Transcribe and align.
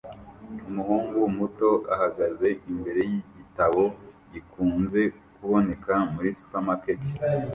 Umuhungu 0.69 1.17
muto 1.37 1.69
ahagaze 1.93 2.47
imbere 2.71 3.01
yigitabo 3.11 3.83
gikunze 4.31 5.01
kuboneka 5.35 5.93
muri 6.13 6.29
supermarkets 6.39 7.09